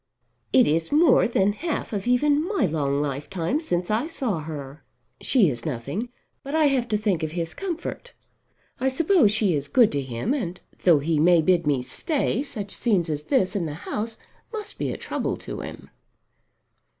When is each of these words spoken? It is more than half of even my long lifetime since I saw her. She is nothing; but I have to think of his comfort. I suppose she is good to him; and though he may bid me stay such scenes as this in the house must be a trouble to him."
It 0.51 0.65
is 0.65 0.91
more 0.91 1.27
than 1.27 1.53
half 1.53 1.93
of 1.93 2.07
even 2.07 2.41
my 2.47 2.65
long 2.65 2.99
lifetime 2.99 3.59
since 3.59 3.91
I 3.91 4.07
saw 4.07 4.39
her. 4.39 4.83
She 5.21 5.47
is 5.47 5.63
nothing; 5.63 6.09
but 6.41 6.55
I 6.55 6.65
have 6.69 6.87
to 6.87 6.97
think 6.97 7.21
of 7.21 7.33
his 7.33 7.53
comfort. 7.53 8.13
I 8.79 8.89
suppose 8.89 9.31
she 9.31 9.53
is 9.53 9.67
good 9.67 9.91
to 9.91 10.01
him; 10.01 10.33
and 10.33 10.59
though 10.85 10.97
he 10.97 11.19
may 11.19 11.43
bid 11.43 11.67
me 11.67 11.83
stay 11.83 12.41
such 12.41 12.71
scenes 12.71 13.11
as 13.11 13.21
this 13.25 13.55
in 13.55 13.67
the 13.67 13.75
house 13.85 14.17
must 14.51 14.79
be 14.79 14.91
a 14.91 14.97
trouble 14.97 15.37
to 15.37 15.59
him." 15.61 15.91